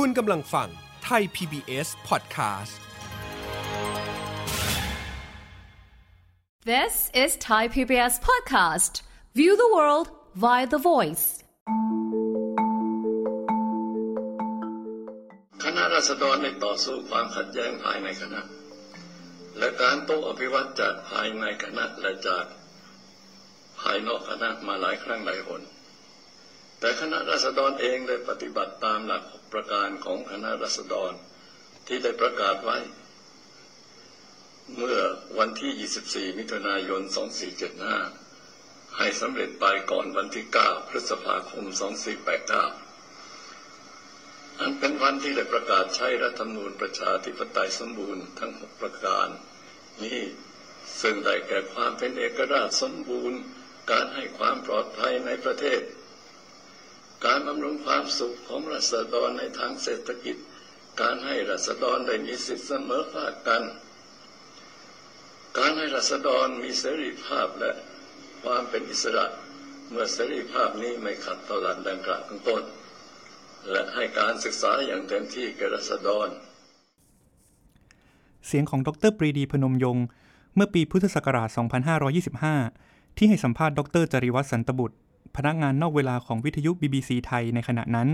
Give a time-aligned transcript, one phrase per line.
[0.00, 0.68] คุณกำลังฟัง
[1.04, 2.74] ไทย PBS Podcast
[6.72, 8.92] This is Thai PBS Podcast.
[9.38, 10.06] View the world
[10.44, 11.26] via the voice.
[15.64, 18.40] คณะรัษฎรได้ต่อสู้ความขัดแย้งภายในคณะ
[19.58, 22.44] และการโต้อภิวัตจากภายในคณะและจาก
[23.80, 25.62] ภายนอกคณะมาหลายครั้งหลายหน
[26.80, 31.12] แต่คณะรัษฎรเองได้ปฏิบัติตามหลักหก ประการของคณะรัษฎร
[31.86, 32.78] ที่ได้ประกาศไว้
[34.76, 34.98] เมื่อ
[35.38, 35.72] วันที่
[36.32, 37.02] 24 มิถุนายน
[38.20, 41.64] 2475 ให้สำเร็จไปก่อนวันที่ 9 พฤษภาคม
[43.32, 49.28] 2489 อันเป็นวันที่ได้ประกาศใช้รัฐธรรมนูญประชาธิปไตยสมบูรณ์ทั้งหกประการ
[50.02, 50.20] นี้
[51.02, 53.38] ซึ่งได้แก่ความเป็นเอกราชสมบูรณ์
[53.90, 55.80] การให้ความปลอดภัยในประเทศ
[57.24, 60.36] การบำรุงความสุขของรัษฎรในทางเศรษฐกิจ
[61.00, 63.62] การให้รัษฎรได้มีสิทธิเสมอภาคกัน
[65.58, 67.72] การให้รัษฎรมีเสรีภาพและ
[68.42, 69.26] ความเป็นอิสระ
[69.90, 72.62] เมื่อเสรีภาพนี้ไม่ขัดต่อหลักดังกล่าวข้างต้น
[73.70, 76.28] และให้การศึกษาอย่างเต็มที่แก่รัษฎร
[78.46, 80.06] เสียงของดรปรีดีพนมยงค์
[80.54, 81.48] เมื่อปีพุทธศักราช
[82.32, 84.96] 2525 ที่ให้สัมภาษณ์ดรจริวัฒน์สันตบุตร
[85.36, 88.08] พนักงานนอกเวลาของวิทยุ BBC ไทยในขณะนั้น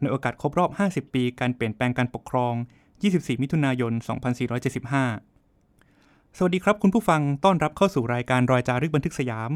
[0.00, 2.54] ในโอกาสครบรอบ 50 ปีการเปลี่ยนแปลงการปกครอง
[2.98, 3.92] 24 มิถุนายน
[5.54, 9.50] 2475 สวัสดีครับคุณผู้ฟังต้อนรับเข้าสู่รายการรอยจารึกบันทึกสยาม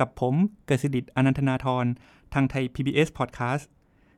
[0.00, 0.34] กับผม
[0.66, 1.86] เกษดิตอนันทนาทร
[2.34, 3.64] ทางไทย PBS Podcast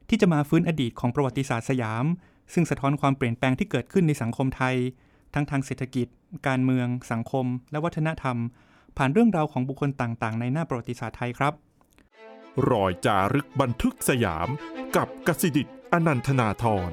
[0.08, 2.04] ที่จะมาฟื้นอดีตของประวัติศาสตร์สยาม
[2.52, 4.76] ซึ่งสะท้อนความเปลี่ยนแปลงที่เกิดขึ้นในสังคมไทย
[5.34, 6.06] ทั้งทางเศรษฐกิจ
[6.48, 8.36] การเมือง สังคม และวัฒนธรรม
[8.96, 11.54] ผ่านเรื่องราวของบุคคลต่างๆ ในหน้าประวัติศาสตร์ไทยครับ
[12.70, 14.48] รอยจารึกบันทึกสยาม
[14.96, 16.90] กับกสิดิตอนันทนาทร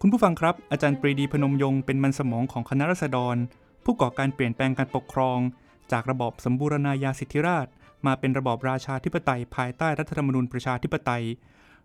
[0.00, 3.36] คุณผู้ฟังครับ อาจารย์ปรีดีพนมยงค์เป็นมันสมองของคณะรัษฎร
[3.84, 5.38] ผู้ก่อการเปลี่ยนแปลงการปกครอง
[5.92, 7.66] จากระบอบสมบูรณาญาสิทธิราช
[8.06, 11.24] มาเป็นระบอบราชาธิปไตย ภายใต้รัฐธรรมนูญประชาธิปไตย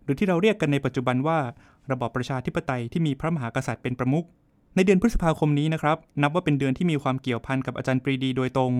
[0.03, 1.39] หรือที่เราเรียกกันในปัจจุบันว่า
[1.91, 4.25] ระบอบประชาธิปไตยที่มีพระมหากษัตริย์เป็นประมุข
[4.75, 8.73] ในเดือนพฤษภาคมนี้นะครับนับว่าเป็นเดือนที่มีความเกี่ยวพันกับอาจารย์ปรีดีโดยตรง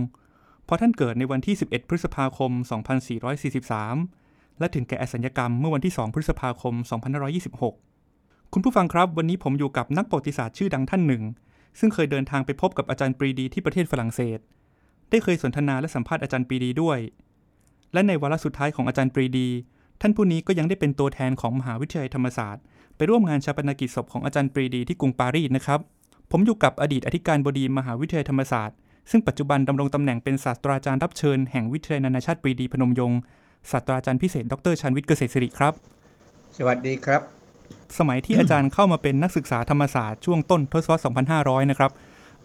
[0.66, 2.52] เพราะท่านเกิดในวันที่ 11 พฤษภาคม
[3.76, 6.74] 2443 และถึงแก่อสัญญกรรมเมื่อวันที่ 2 พฤษภาคม
[7.84, 11.24] 2526 คุณผู้ฟังครับ วันนี้ผมอยู่กับนักประวัติศาสตร์ชื่อดังท่านหนึ่ง
[11.80, 14.40] ซึ่งเคยเดินทางไปพบกับอาจารย์ปรีดีที่ประเทศฝรั่งเศส
[15.10, 17.00] ได้เคยสนทนาและสัมภาษณ์อาจารย์ปรีดีด้วย
[17.94, 19.48] และในวาระสุดท้ายของอาจารย์ปรีดี
[20.02, 22.64] ท่านผู้นี้ก็ยังได้เป็นตัวแทนของมหาวิทยาลัยธรรมศาสตร์
[22.96, 25.80] ไปร่วมงานชาปนกิจศพของอาจารย์ปรีดีที่กรุงปารีสนะครับ
[26.32, 28.78] ผมอยู่กับอดีตอธิการบดีมหาวิทยาลัยธรรมศาสตร์
[29.10, 33.20] ซึ่งปัจจุบันดำรงตำแหน่งเป็นศาสตราจารย์รับเชิญแห่งวิทยาลัยนานาชาติปรีดีพนมยงค์
[33.72, 35.74] ศาสตราจารย์พิเศษ ดรชันวิทย์เกษตรศิริครับ
[36.58, 37.22] สวัสดีครับ
[37.98, 41.92] สมัยที่อาจารย์เข้ามาเป็นนักศึกษาธรรมศาสตร์ช่วงต้นทศวรรษ 2500 นะครับ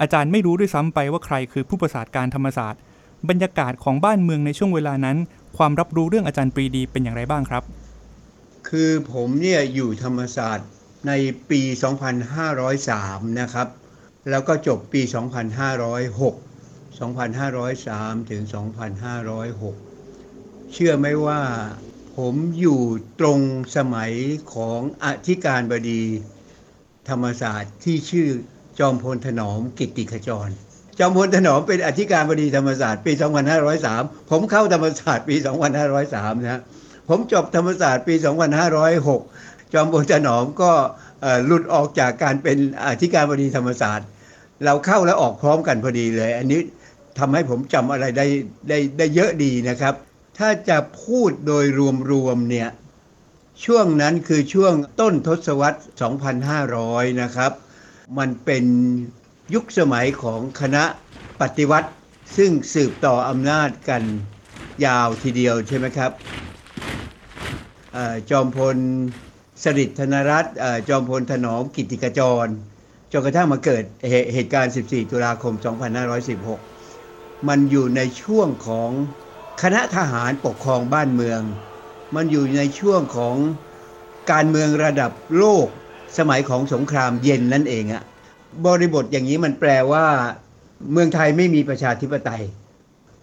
[0.01, 2.81] อาจารย์ไม่รู้ด้วยซ้ำไปว่าใครคือผู้ประสาทการธรรมศาสตร์
[3.29, 5.17] บรรยากาศของบ้านเมืองในช่วงเวลานั้น
[5.57, 7.63] ความรับรู้เรื่องอาจารย์ปรีดีเป็นอย่างไรบ้างครับ
[8.69, 10.69] คือผมเนี่ยอยู่ธรรมศาสตร์
[11.07, 11.13] ใน
[11.51, 11.61] ปี
[12.31, 13.69] 2503 นะครับ
[14.31, 15.03] แล้วก็จบปี
[15.93, 16.48] 2506
[16.99, 18.43] 2503 ถึง
[19.99, 21.41] 2506 เชื่อไหมว่า
[22.17, 22.81] ผมอยู่
[23.21, 23.41] ตรง
[23.77, 24.13] สมัย
[24.55, 26.03] ของอธิการบดี
[27.09, 28.29] ธรรมศาสตร์ที่ชื่อ
[28.79, 30.49] จอมพลถนอมกิติขจร
[30.99, 33.13] จอมพลถนอมเป็นอธิการบดีธรรมศาสตร์ปี
[33.77, 35.37] 2503 ผมเข้าธรรมศาสตร์ปี
[35.91, 36.61] 2503 นะฮะ
[37.09, 38.15] ผมจบธรรมศาสตร์ปี
[38.95, 40.73] 2506 จอมพลถนอมก็
[41.47, 44.09] หลุดออกจากการเป็นอธิการบดีธรรมศาสตร์
[44.65, 46.61] เราเข้าและออกพร้อมกันพอดีเลย อันนี้
[47.19, 48.27] ทำให้ผมจำอะไรได้
[48.69, 49.95] ได้ได้เยอะดีนะครับ
[50.39, 51.67] ถ้าจะพูดโดย
[52.11, 52.69] รวมๆเนี่ย
[53.65, 55.81] ช่วงนั้นคือช่วงต้นทศวรรษ
[56.49, 57.53] 2500 นะครับ
[58.19, 58.65] มันเป็น
[59.55, 60.85] ยุคสมัยของคณะ
[61.41, 61.91] ปฏิวัติ
[62.37, 64.03] ซึ่งสืบต่ออำนาจกัน
[64.87, 66.11] ยาวทีเดียวใช่ไหมครับ
[67.97, 67.99] อ
[68.31, 68.77] จอมพล
[69.65, 70.55] สฤษดิ์ธนรัตน์
[70.89, 72.47] จอมพลถนอมกิตติกจร
[73.13, 76.78] จนกระทั่งมาเกิดเหเหตุการณ์ 14 ตุลาคม 2516
[77.49, 78.91] มันอยู่ในช่วงของ
[79.63, 81.41] คณะทหารปกครองบ้านเมือง
[82.15, 83.37] มันอยู่ในช่วงของ
[84.33, 85.67] การเมืองระดับโลก
[86.19, 88.03] สมัยของสงครามเย็นนั่นเองอะ
[88.67, 90.07] บริบทอย่างนี้มันแปลว่า
[90.93, 92.43] เมืองไทยไม่มีประชาธิปไตย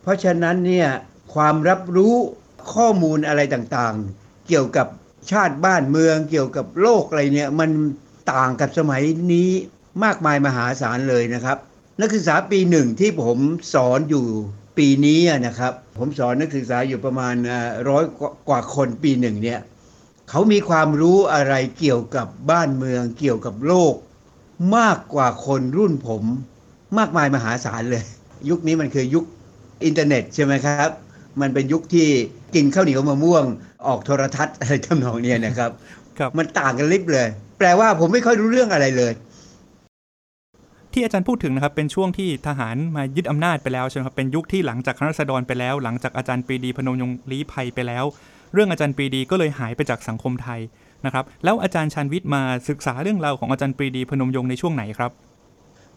[0.02, 0.88] เพราะฉะนั้นเนี่ย
[1.34, 2.16] ความรับรู้
[2.74, 4.88] ข้อมูลอะไรต่างๆ เกี่ยวกับ
[5.32, 7.70] ชาติบ้านเมืองเกี่ยวกับโลกอะไรเนี่ยมัน
[8.34, 9.02] ต่างกับสมัย
[9.34, 9.50] นี้
[10.04, 11.58] มากมายมหาศาลเลยนะครับ
[12.02, 13.38] นักศึกษาปีหนึ่งที่ผม
[13.74, 14.26] สอนอยู่
[14.78, 17.36] ปีนี้นะครับ ผมสอนนักศึกษาอยู่ประมาณ
[17.90, 18.04] ร้อย
[18.50, 19.60] กว่าคนปีหนึ่งเนี่ย
[20.30, 23.94] เขามีความรู้อะไรเกี่ยวกับบ้านเมืองเกี่ยวกับโลก
[24.78, 26.24] มากกว่าคนรุ่นผม
[26.98, 28.04] มากมายมหาศาลเลย
[28.50, 29.26] ยุคนี้มันคือยุค
[29.86, 30.90] อินเทอร์เน็ตใช่ไหมครับ
[31.42, 32.08] มันเป็นยุคที่
[32.56, 33.46] กินข้าวเหนียวมะม่วง
[33.88, 35.72] ออกโทรทัศน์อะไรทำนองเนี้ยนะครับ
[36.20, 37.28] ครับมันต่างกันลิบเลย
[37.60, 39.12] แปลว่าผมไม่ค่อยรู้เรื่องอะไรเลย
[40.96, 48.06] ที่อาจารย์พูดถึงนะครับเป็นช่วงที่ทหารมายึดอำนาจไปแล้วใช่ไหมครับเป็นยุคที่หลังจากคณะรัษฎรไปแล้ว หลังจากอาจารย์ปรีดีพนมยงค์ลี้ภัยไปแล้ว
[48.54, 50.60] เรื่องอาจารย์ปรีดีก็เลยหายไปจากสังคมไทย
[51.06, 55.12] นะครับแล้วอาจารย์ชันวิทย์มาศึกษาเรื่องราวของอาจารย์ปรีดีพนมยงค์ในช่วงไหนครับ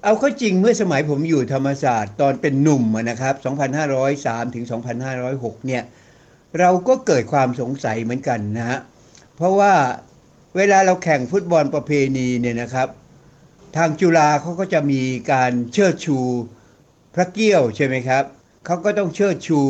[0.04, 3.34] เอาเข้าจริงเมื่อสมัยผมอยู่ธรรมศาสตร์ตอนเป็นหนุ่มนะครับ
[3.94, 4.64] 2503 ถึง
[5.14, 5.82] 2506 เนี่ย
[6.58, 8.78] เราก็เกิดความสงสัยเหมือนกันนะฮะ
[9.36, 9.72] เพราะว่า
[10.56, 12.88] เวลาเราแข่งฟุตบอลประเพณีเนี่ยนะครับ
[13.76, 16.18] ทางจุฬาเขาก็จะมีการเชิดชู
[17.14, 18.24] พระเกี้ยวใช่ไหมครับ
[18.66, 19.60] เขาก็ต้องเชิดชู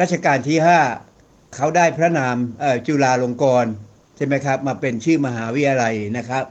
[0.00, 0.58] รัชกาลที่
[1.04, 2.36] 5เขาได้พระนาม
[2.86, 3.72] จุฬาลงกรณ์
[4.16, 6.44] ใช่ไหมครับมาเป็นชื่อมหาวิทยาลัยนะครับ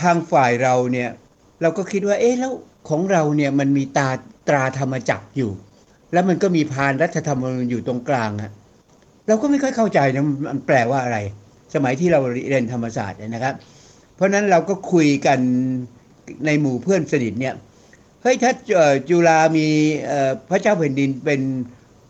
[0.00, 1.08] ทางฝ่ายเราเนี่ย
[1.62, 2.52] เราก็คิดว่าเอ๊ะแล้ว
[2.88, 4.10] ของเราเนี่ยมันมีตา
[4.48, 5.52] ตราธรรมจักรอยู่
[6.12, 8.50] แล้วมันก็มีพานรัฐธรรมนูญอยู่ตรงกลางอะ
[9.28, 11.18] เราก็ไม่ค่อยเข้าใจนะมันแปลว่าอะไร
[11.74, 12.20] สมัยที่เรา
[12.50, 13.54] เรียนธรรมศาสตร์นะครับ
[14.14, 15.40] เพราะนั้นเราก็คุยกัน
[16.46, 17.54] ในหมู่เพื่อนสนิทเนี่ย
[18.22, 18.52] เฮ้ยถ้า
[19.08, 19.68] จุฬามี
[20.50, 21.40] พระเจ้าแผ่นดินเป็น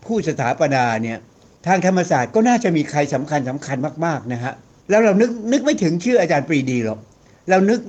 [0.05, 1.17] ผู้สถาปนาเนี่ย
[1.67, 4.53] ทางธรรมศาสตร์ก็น่าจะมีใครสำคัญสำคัญมากๆนะฮะ
[4.89, 6.99] แล้วเรานึกนึกไม่ถึงชื่ออาจารย์ปรีดีหรอก
[7.49, 7.79] เรานึก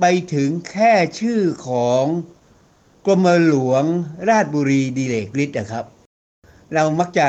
[0.00, 0.04] ไป
[0.34, 2.04] ถึงแค่ชื่อของ
[3.06, 3.84] กรมหลวง
[4.28, 5.84] ราชบุรีดีเลกฤทธิ์นะครับ
[6.74, 7.28] เรามักจะ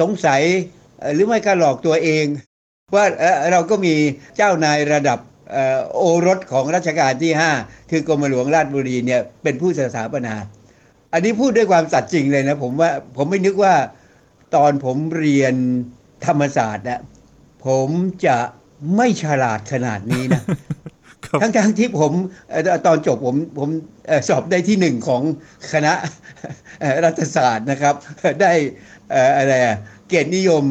[0.00, 0.42] สงสัย
[1.12, 2.24] หรือไม่ก็หลอกตัวเอง
[2.94, 3.04] ว่า
[3.50, 3.94] เราก็มี
[4.36, 5.18] เจ้านายระดับ
[5.94, 7.32] โอรสของรัชกาลที่
[7.62, 10.34] 5 คือกรมหลวงราชบุรีเนี่ยเป็นผู้สถาปนา
[11.12, 13.74] อันนี้พูดด้วยความสัตย์จริงเลยนะผมว่าผมไม่นึกว่า
[14.54, 15.54] ตอนผมเรียน
[16.26, 17.00] ธรรมศาสตร์นะ
[17.66, 17.88] ผม
[18.26, 18.36] จะ
[18.96, 20.42] ไม่ฉลาดขนาดนี้นะ
[21.26, 22.12] ครับทั้งๆทที่ผม
[22.50, 23.68] เอ่อตอนจบผมผม
[24.06, 25.22] เอ่อสอบได้ที่หนึ่งของ
[25.72, 25.92] คณะ
[26.80, 27.94] เอ่อรัฐศาสตร์นะครับ
[28.42, 28.52] ได้
[29.10, 29.76] เอ่ออะไรอะ
[30.08, 30.64] เกียรตินิยม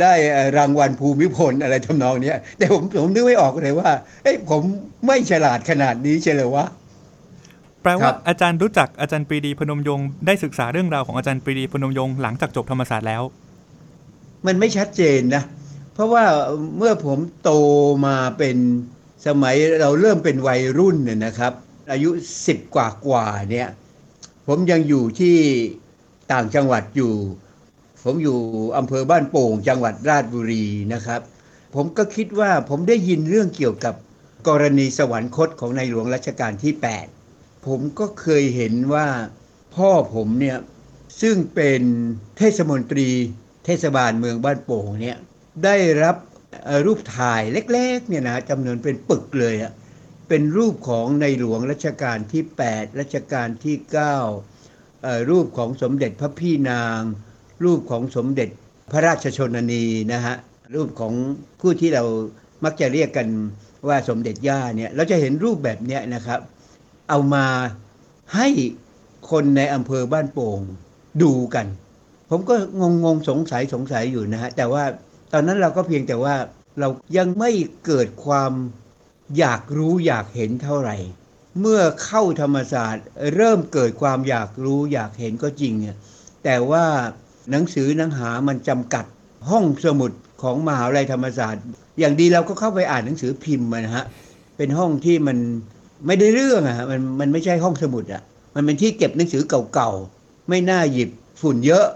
[0.00, 3.90] ได้เอ่อรางวัลภูมิพลอะไรทำนองเนี้ยแต่ผมผมนึกไม่ออกเลยว่า
[4.22, 4.62] เอ้ยผม
[5.06, 6.66] ไม่ฉลาดขนาดนี้เชียวเหรอวะ
[7.82, 13.22] แปลคว่ารับอาจารย์รู้จักอาจารย์ปรีดีพนมยงค์ได้ศึกษาเรื่องราวของอาจารย์ปรีดีพนมยงค์หลังจากจบธรรมศาสตร์แล้ว
[14.46, 15.42] มันไม่ชัดเจนนะ
[15.94, 16.24] เพราะว่า
[16.78, 17.50] เมื่อผมโต
[18.06, 18.56] มาเป็น
[19.26, 21.52] สมัยเราเริ่มเป็นวัยรุ่นเนี่ยนะครับ
[21.92, 22.10] อายุ
[22.46, 23.68] สิบกว่ากว่าๆเนี่ย
[24.46, 25.36] ผมยังอยู่ที่
[26.32, 27.12] ต่างจังหวัดอยู่
[28.04, 28.38] ผมอยู่
[28.78, 31.20] อำเภอบ้านโป่ง จังหวัดราชบุรีนะครับ
[31.74, 33.94] ผมก็คิดว่าผมได้ยินเรื่องเกี่ยวกับ
[34.48, 36.74] กรณีสวรรคตของในหลวงรัชกาลที่
[37.20, 39.06] 8 ผมก็เคยเห็นว่า
[39.76, 40.58] พ่อผมเนี่ย
[41.22, 41.82] ซึ่งเป็น
[42.38, 43.08] เทศมนตรี
[43.64, 45.16] เทศบาลเมืองบ้านโป่งเนี่ย
[45.64, 46.16] ได้รับ
[46.86, 47.42] รูปถ่าย
[47.72, 49.72] เล็กๆเนี่ยนะจำนวนเป็นปึกเลยอะ
[50.28, 53.94] เป็นรูปของในหลวงรัชกาลที่ 8 รัชกาลที่9
[55.02, 57.00] เอ่อรูปของสมเด็จพระพี่นาง
[57.64, 58.48] รูปของสมเด็จ
[58.92, 60.34] พระราชชนนีนะฮะ
[60.74, 61.12] รูปของ
[61.60, 62.04] ผู้ที่เรา
[62.64, 63.28] มักจะเรียกกัน
[63.88, 66.40] ว่าสมเด็จย่าเนี่ยเราจะเห็นรูปแบบเนี้ยนะครับ
[67.08, 67.46] เอามา
[68.34, 68.48] ให้
[69.30, 70.60] คนในอำเภอบ้านโป่ง
[71.22, 71.66] ดูกัน
[72.30, 74.84] ผมก็งงงๆสงสัยสงสัยอยู่นะฮะแต่ว่า
[75.32, 76.34] ตอนนั้นเราก็เพียงแต่ว่า
[76.80, 77.50] เรายังไม่
[77.86, 78.52] เกิดความ
[79.38, 80.96] อยากรู้อยากเห็นเท่าไหร่
[81.60, 85.96] เมื่อเข้าธรรมศาสตร์เริ่มเกิดความอยากรู้อยากเห็นก็จริงเนี่ย
[86.44, 86.86] แต่ว่า
[87.50, 89.04] หนังสือหนังหามันจำกัด
[89.50, 91.64] ห้องสมุดของมหาวิทยาลัยธรรมศาสตร์
[91.98, 94.04] อย่างดีเราก็เข้าไปอ่านหนังสือพิมพ์นะฮะ
[94.56, 95.38] เป็นห้องที่มัน
[96.06, 98.22] ไม่ได้เรื่องอะฮะมันมันไม่ใช่ห้องสมุดอะ
[98.54, 101.10] มันเป็นที่เก็บหนังสือเก่าๆไม่น่าหยิบ
[101.40, 101.86] ฝุ่นเยอะ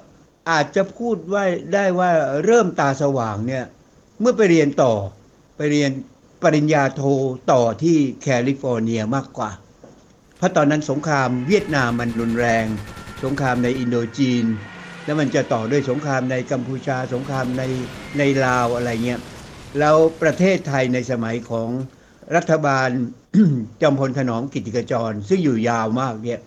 [0.50, 2.10] อาจจะพูดว่าได้ว่า
[2.44, 3.64] เริ่มตาสว่างเนี่ย
[4.20, 4.92] เมื่อไปเรียนต่อ
[5.56, 5.90] ไปเรียน
[6.42, 7.02] ปริญญาโท
[7.52, 9.50] ต่อที่แคลิฟอร์เนียมากกว่า
[10.36, 12.64] เพราะตอนนั้นสงครามเวียดนามมันรุนแรง
[13.24, 14.44] สงครามในอินโดจีน
[15.08, 17.62] แล้วมันจะต่อด้วยสงครามในกัมพูชาสงครามใน
[18.18, 19.20] ในลาวอะไรเงี้ย
[19.78, 21.68] แล้วประเทศไทยในสมัยของ
[22.36, 22.88] รัฐบาล
[23.82, 26.40] จอมพลถนอมกิติกจร ซึ่งอยู่ยาวมากเนี่ย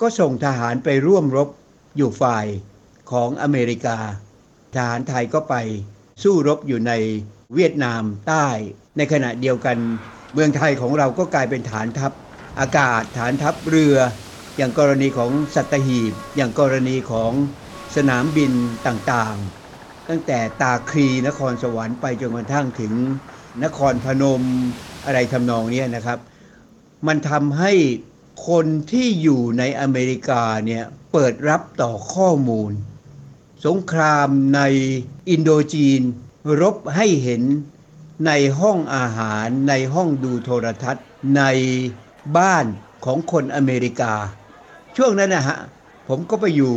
[0.00, 1.48] ก็ส่งทหารไปร่วมรบ
[1.96, 2.46] อยู่ฝ่าย
[3.12, 3.98] ของอเมริกา
[4.74, 5.54] ทหารไทยก็ไป
[6.22, 6.92] สู้รบอยู่ใน
[7.54, 8.46] เวียดนามใต้
[8.96, 9.76] ในขณะเดียวกัน
[10.34, 12.12] เมืองไทยของเราก็กลายเป็นฐานทัพ
[12.60, 13.96] อากาศฐานทัพเรือ
[14.56, 17.32] อย่างกรณีของสัตหีบ อย่างกรณีของ
[17.96, 18.52] สนามบิน
[18.86, 22.92] ต่างๆ ตั้งแต่ตาคลีนครสวรรค์ไปจนกระทั่งถึง
[23.64, 24.42] นครพนม
[25.04, 26.18] อะไรทำนองนี้นะครับ
[27.06, 27.72] มันทำให้
[28.48, 32.72] คนที่อยู่ในอเมริกาเนี่ยเปิดรับต่อข้อมูล
[33.66, 34.60] สงครามใน
[35.30, 36.02] อินโดจีน
[36.60, 37.42] รบให้เห็น
[38.26, 41.06] ในห้องอาหารในห้องดูโทรทัศน์
[41.36, 41.42] ใน
[42.36, 42.66] บ้าน
[43.04, 44.14] ของคนอเมริกา
[44.96, 45.58] ช่วงนั้นนะฮะ
[46.08, 46.74] ผมก็ไปอยู่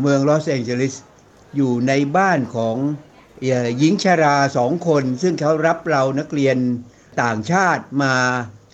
[0.00, 0.94] เมืองลอสแองเจลิส
[1.56, 2.76] อยู่ในบ้านของ
[3.78, 6.56] หญิงชาราสองคน ซึ่งเขารับเรานักเรียน
[7.22, 8.14] ต่างชาติมา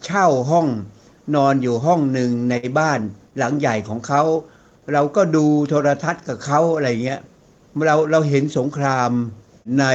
[0.04, 0.68] เช่าห้อง
[1.34, 3.00] นอนอยู่ห้องหนึ่งในบ้าน
[3.38, 4.22] หลังใหญ่ของเขา
[4.92, 7.20] เราก็ดูโทรทัศน์กับเขาอะไรเงี้ย
[7.86, 9.10] เราเราเห็นสงคราม
[9.80, 9.86] ใน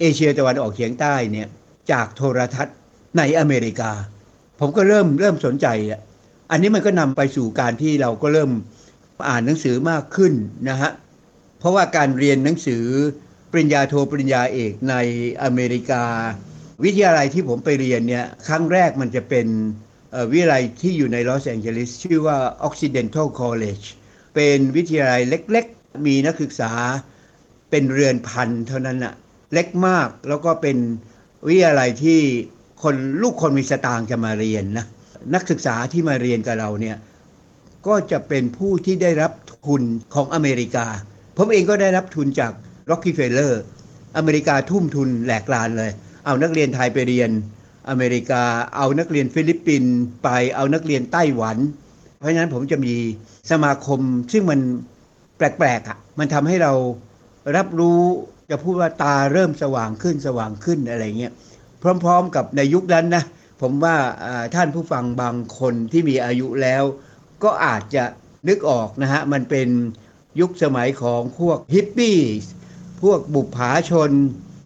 [0.00, 1.48] เอเชียตะวันออกเฉียงใต้เนี่ย
[1.90, 2.76] จากโทรทัศน์
[3.18, 3.92] ในอเมริกา
[4.60, 6.00] ผมก็เริ่มเริ่มสนใจอะ
[6.54, 8.50] อันนี้มันก็นำไปสู่การที่เราก็เริ่ม
[9.28, 10.32] อ่านหนังสือมากขึ้น
[10.68, 10.90] นะฮะ
[11.58, 12.84] เพราะว่าการเรียนหนังสือ
[13.52, 14.94] ปริญญาโทปริญญาเอกใน
[15.42, 16.04] อเมริกา
[16.84, 19.46] วิทยาลัยที่ผมไปเรียนเนี่ยครั้งแรกมันจะเป็น
[20.30, 22.36] วิทยาลัยที่อยู่ในลอสแองเจลิสชื่อว่า
[22.68, 23.86] Occidental College
[24.34, 26.72] เป็นวิทยาลัยเล็กๆ มีนักศึกษา
[27.70, 29.14] เป็นเรือนพันเท่านั้นน่ะ
[29.52, 30.76] เล็กมากแล้วก็เป็น
[31.48, 32.20] วิทยาลัยที่
[32.82, 34.86] คนลูกคนมีสตางค์จะมาเรียนนะ
[35.34, 36.96] นักศึกษาที่มาเรียนกับเราเนี่ย
[37.86, 39.32] ก็จะเป็นผู้ที่ได้รับ
[39.66, 39.82] ทุน
[40.14, 40.86] ของอเมริกา
[41.36, 42.52] ผมเองก็ได้รับทุนจาก
[42.90, 43.52] Rockefeller
[44.16, 45.90] อเมริกาทุ่มทุนแหลกลานเลย
[46.26, 47.30] เอานักเรียนไทยไปเรียน
[47.88, 48.42] อเมริกา
[48.76, 51.56] เอานักเรียนฟิลิปปินส์ไป เอานักเรียนไต้หวัน
[52.18, 52.94] เพราะฉะนั้นผมจะมี
[53.50, 54.00] สมาคม
[54.32, 54.60] ซึ่งมัน
[55.36, 56.72] แปลกๆอะ มันทำให้เรา
[57.56, 58.00] รับรู้
[58.50, 61.32] จะพูดว่าตาเริ่มสว่างขึ้นสว่างขึ้นอะไรเงี้ย
[61.82, 63.24] พร้อม ๆ กับในยุคนั้นนะ
[63.60, 63.96] ผมว่า
[64.54, 66.82] ท่านผู้ฟังบางคนที่มีอายุแล้ว
[67.44, 68.04] ก็อาจจะ
[68.48, 69.68] นึกออกนะฮะ มันเป็น
[70.40, 72.18] ยุคสมัยของพวกฮิปปี้
[73.02, 74.10] พวกบุปผาชน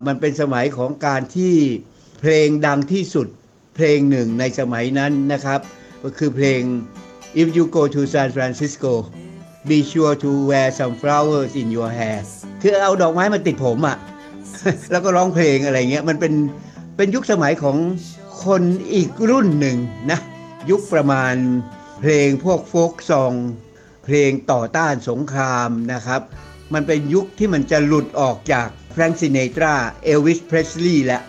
[0.06, 1.54] มันเป็นสมัยของการที่
[2.20, 3.28] เพลงดังที่สุด
[3.76, 5.60] เพลงหนึ่งในสมัยนั้นนะครับ
[6.02, 6.60] ก็คือเพลง
[7.40, 8.92] If you go to San Francisco
[9.70, 12.20] be sure to wear some flowers in your hair
[12.62, 13.96] คือเอาดอกไม้มาติดผมอะ่ะ
[14.92, 16.32] แล้วก็ร้องเพลงอะไรเงี้ย มันเป็น
[16.96, 17.76] เป็นยุคสมัยของ
[18.44, 18.62] คน
[18.94, 19.78] อีกรุ่นหนึ่ง
[20.10, 20.20] นะ
[20.70, 21.34] ยุคประมาณ
[22.00, 23.32] เพลงพวกโฟกซอง
[24.04, 26.22] เพลงต่อต้านสงครามนะครับ
[26.74, 31.22] มันเป็นยุคที่มันจะหลุดออกจากแฟรงซินเนตราเอลวิสเพรสลีย์แล้ว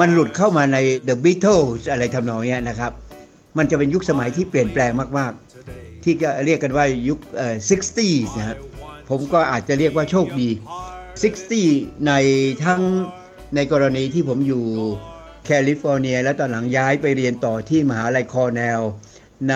[0.00, 0.78] มันหลุดเข้ามาใน
[1.08, 2.92] The Beatles อะไรทำนองนี้นะครับ
[3.58, 5.32] มันจะเป็นยุคสมัยที่เปลี่ยนแปลงมาก
[5.68, 8.58] ๆ ที่ก็เรียกกันว่ายุคเอ่อ 60s นะครับ
[9.10, 10.48] ผมก็อาจจะเรียกว่าโชคดี
[11.28, 12.12] 60 ใน
[12.64, 12.82] ทั้ง
[13.54, 14.64] ในกรณีที่ผมอยู่
[15.44, 18.80] แคลิฟอร์เนีย แล้วตอนหลังย้ายไปเรียนต่อที่มหาลัยคอร์เนล
[19.50, 19.54] ใน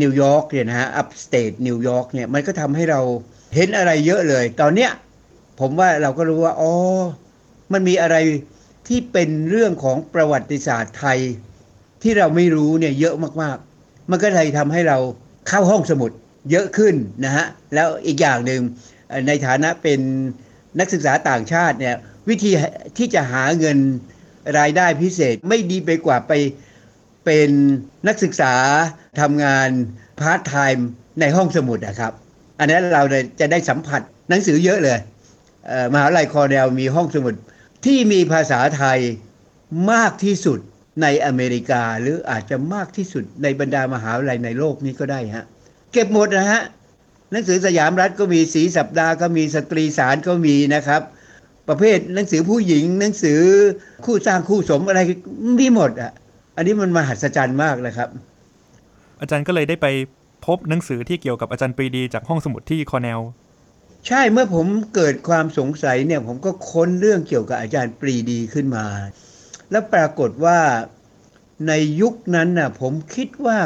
[0.00, 3.00] นิวยอร์กเนี่ยนะฮะ upstate New York เนี่ยมันก็ทำให้เรา
[3.54, 4.90] เห็นอะไรเยอะเลย ตอนเนี้ย
[5.60, 6.72] ผมว่าเราก็รู้ว่าอ๋อ
[7.72, 8.16] มันมีอะไร
[8.88, 11.18] ที่เป็นเรื่องของประวัติศาสตร์ไทย
[12.02, 14.98] ที่เราไม่รู้เนี่ยเยอะมากๆ มันก็เลยทำให้เรา
[15.48, 16.10] เข้าห้องสมุด
[16.50, 16.94] เยอะขึ้น
[17.24, 18.60] นะฮะแล้วอีกอย่างหนึ่ง
[19.26, 20.00] ในฐานะเป็น
[20.78, 21.94] นักศึกษาต่างชาติเนี่ย
[22.28, 22.52] วิธี
[22.98, 23.78] ที่จะหาเงิน
[24.58, 26.32] รายได้พิเศษไม่ดีไปกว่าไป
[27.24, 27.50] เป็น
[28.06, 28.54] นักศึกษา
[29.20, 29.68] ทำงาน
[30.20, 30.88] พาร์ทไทม์
[31.20, 32.12] ในห้องสมุดนะครับ
[32.58, 33.02] อันนั้นเรา
[33.40, 34.98] จะได้สัมผัสหนังสือเยอะเลย
[35.90, 37.34] เมหาลัยคอร์เนลมีห้องสมุด
[37.86, 38.98] ที่มีภาษาไทย
[39.92, 40.58] มากที่สุด
[41.02, 45.46] ในอเมริกา หรืออาจจะมากที่สุดในบรรดามหาวิทยาลัยในโลกนี้ก็ได้ฮะ
[45.92, 46.62] เก็บหมดนะฮะ
[47.30, 51.02] หนังสือสยามรัฐก็มีสีสัปดาห์ก็มีสตรีสารก็มีนะครับ
[51.70, 53.40] ประเภทหนังสือผู้หญิง หนังสือ
[54.04, 55.00] คู่สร้างคู่สมอะไร
[55.58, 56.12] มีหมดอะ
[56.56, 58.08] อันนี้มันมหัศจรรย์มากเลยครับ
[59.20, 59.86] อาจารย์ก็เลยได้ไป
[60.46, 63.20] พบหนังสือที่เกี่ยวกับอาจารย์ปรีดีจากห้องสมุดที่คอร์เนล
[64.06, 68.86] ใช่เมื่อผมเกิดความสงสัยเนี่ยผมก็ค้นเรื่องเกี่ยวกับอาจารย์ปรีดีขึ้นมา
[69.70, 70.60] แล้วปรากฏว่า
[71.68, 73.58] ในยุคนั้นน่ะผมคิดว่า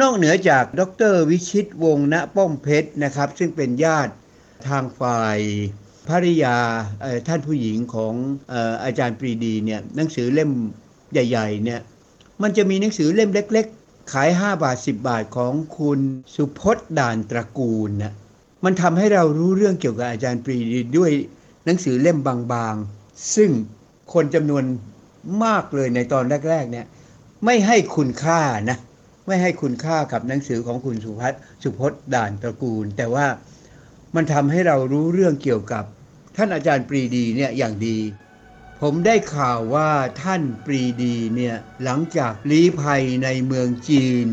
[0.00, 4.12] นอกเหนือจากดรวิชิตวงศ์ณป้อมเพชรนะครับ ซึ่งเป็นญาติ
[4.68, 5.38] ทางฝ่าย
[6.08, 6.56] ภริยา
[7.28, 8.14] ท่านผู้หญิงของ
[8.84, 10.50] อาจารย์ปรีดีเนี่ยหนังสือเล่ม
[11.12, 11.80] ใหญ่ๆเนี่ย
[12.42, 16.00] มันจะมีหนังสือเล่มเล็ก ๆ ขาย 5 บาท 10 บาทของคุณ
[16.34, 18.12] สุพจน์ด่านตระกูลนะ
[18.64, 21.10] มันทำให้เรารู้เรื่องเกี่ยวกับอาจารย์ปรีดีด้วย
[21.64, 23.50] หนังสือเล่มบางๆ ซึ่ง
[24.12, 24.64] คนจำนวน
[25.44, 26.86] มากเลยในตอนแรกๆเนี่ย
[27.44, 28.78] ไม่ให้คุณค่านะ
[29.26, 33.26] ไม่ให้คุณค่ากับหนังสือของคุณสุพัฒน์สุพจน์ด่านตระกูล แต่ว่า
[34.16, 35.84] มันทำให้เรารู้เรื่องเกี่ยวกับ
[36.36, 37.98] ท่านอาจารย์ปรีดีเนี่ยอย่างดี
[38.80, 39.90] ผมได้ข่าวว่า
[40.22, 44.26] ท่านปรีดีเนี่ยหลังจากลี้ภัยในเมืองจีน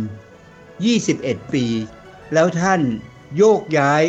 [0.74, 1.66] 21 ปี
[2.34, 2.82] แล้วท่าน
[3.38, 4.04] โยกย้าย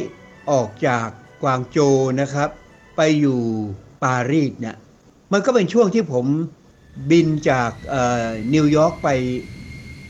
[0.51, 1.09] ออกจาก
[1.43, 1.79] กวางโจ
[2.21, 2.49] นะครับ
[2.97, 3.41] ไปอยู่
[4.05, 4.77] ปารีสเนี่ย
[5.33, 6.27] มันก็เป็นช่วงที่ผม
[7.11, 9.09] บินจากเอ่อนิวยอร์กไป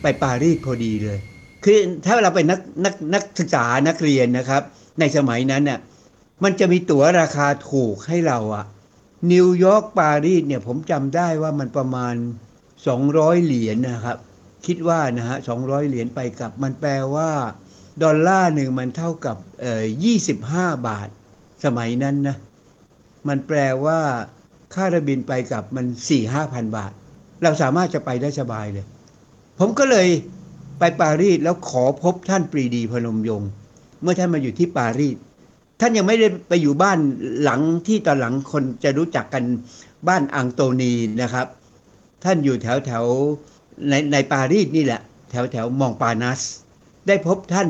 [0.02, 1.18] ไปปารีสพอดีเลย
[1.64, 4.62] คือถ้าเราเป็นนักนักนักศึกษานักเรียนนะครับ
[5.00, 5.78] ในสมัยนั้นเนี่ย
[6.42, 8.64] มันจะมีตั๋วราคาถูกให้เราอะ
[9.32, 12.14] นิวยอร์กปารีสเนี่ยผมจำได้ว่ามันประมาณ
[12.78, 14.18] 200 เหรียญนะครับ
[14.66, 17.30] คิดว่านะฮะ200 เหรียญไปกลับ มันแปลว่า
[18.02, 19.84] ดอลลาร์หนึ่งมันเท่ากับเอ่อ
[20.34, 21.08] 25 บาท
[21.64, 22.36] สมัยนั้นนะ
[23.28, 24.00] มันแปลว่า
[24.74, 26.92] ค่าเครื่องบินไปกลับมัน 4 5พันบาท
[27.42, 28.86] เราสามารถจะไปได้สบายเลย
[29.58, 30.08] ผมก็เลย
[30.78, 33.50] ไปปารีสแล้วขอพบท่านปรีดีพนมยงค์
[34.02, 35.16] เมื่อท่านมาอยู่ที่ปารีส
[35.80, 36.98] ท่านยังไม่ได้ไปอยู่บ้าน
[37.42, 39.44] หลังที่ตอนหลังคนจะรู้จักกัน
[40.08, 41.46] บ้านอังโตนีนะครับ
[42.24, 43.04] ท่านอยู่แถวแถว
[43.88, 45.00] ในในปารีสนี่แหละ
[45.30, 46.40] แถวแถวมองปานัส
[47.08, 47.68] ได้พบท่าน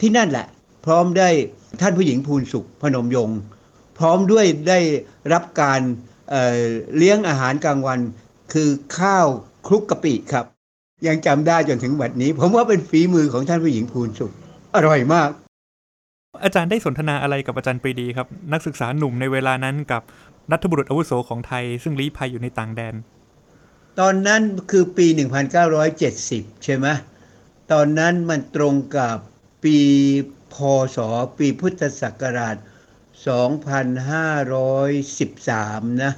[0.00, 0.46] ที่นั่นแหละ
[0.86, 1.28] พร้อมได้
[1.80, 3.30] ท่านผู้หญิงภูนสุขพนมยง
[3.98, 4.78] พร้อมด้วยได้
[5.32, 5.80] รับการ
[6.30, 7.98] เเลี้ยงอาหารกลางวัน
[8.52, 9.26] คือข้าว
[9.66, 10.46] คลุกกะปิครับ
[11.06, 14.32] ยังจำได้จนถึงวันนี้ ผมว่าเป็นฝีมือของท่านผู้หญิงภูนสุข
[14.74, 15.30] อร่อยมาก
[16.42, 20.02] อาจารย์ได้สนทนาอะไรกับอาจารย์ปรีดีครับ นักศึกษาหนุ่มในเวลานั้นกับ
[20.52, 22.94] รัฐบุรุษอาวุโสของไทย ซึ่งลี้ภัยอยู่ในต่างแดน
[24.00, 25.06] ตอนนั้นคือปี
[25.86, 26.86] 1970 ใช่ไหม
[27.72, 29.16] ตอนนั้นมันตรงกับ
[29.64, 29.78] ปี
[30.54, 30.56] พ
[30.96, 30.98] ศ
[31.38, 32.56] ปีพุทธศักราช
[33.28, 36.12] 2513 นะ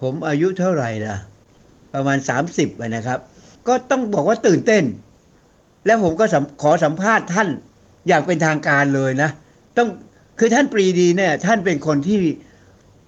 [0.00, 1.16] ผมอายุเท่าไหร่ล่ะ
[1.94, 2.18] ประมาณ
[2.50, 3.18] 30อะนะครับ
[3.68, 4.84] ก็ต้องบอกว่าตื่นเต้น
[5.86, 6.24] แล้วผมก็
[6.62, 7.48] ขอสัมภาษณ์ท่าน
[8.08, 9.30] อย่างเป็นทางการเลยนะ
[9.76, 9.88] ต้อง
[10.38, 12.18] คือท่านปรีดีเนี่ยท่านเป็นคนที่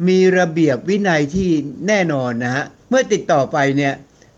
[0.09, 1.49] มีระเบียบวินัยที่
[1.89, 3.95] แน่นอนนะฮะเมื่อติดต่อไปเนี่ย